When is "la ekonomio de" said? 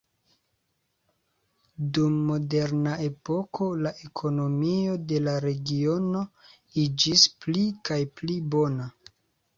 3.87-5.21